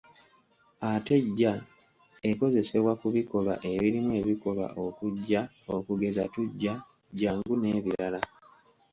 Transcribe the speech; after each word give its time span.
Ate 0.91 1.15
“j” 1.37 1.39
ekozesebwa 2.29 2.93
ku 3.01 3.07
bikolwa 3.15 3.53
ebirimu 3.71 4.09
ekikolwa 4.21 4.67
okujja 4.85 5.41
okugeza 5.75 6.23
tujja, 6.33 6.73
jangu 7.19 7.53
n’ebirala. 7.57 8.21